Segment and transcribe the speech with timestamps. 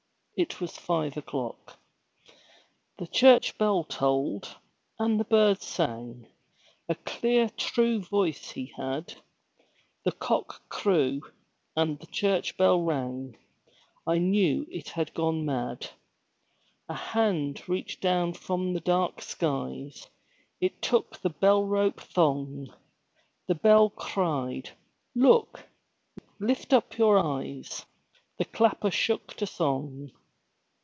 [0.33, 1.77] It was five o'clock.
[2.97, 4.57] The church bell tolled,
[4.97, 6.25] and the bird sang,
[6.89, 9.13] A clear true voice he had;
[10.03, 11.21] The cock crew,
[11.75, 13.37] and the church bell rang,
[14.07, 15.87] I knew it had gone mad.
[16.89, 20.07] A hand reached down from the dark skies,
[20.59, 22.73] It took the bell rope thong,
[23.45, 24.71] The bell cried
[25.13, 25.67] "Look!
[26.39, 27.85] Lift up your eyes!"
[28.39, 30.09] The clapper shook to song.